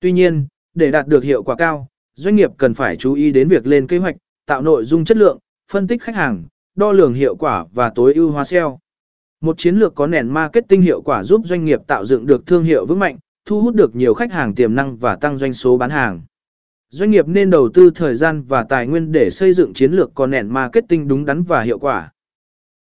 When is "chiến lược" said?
9.58-9.94, 19.72-20.14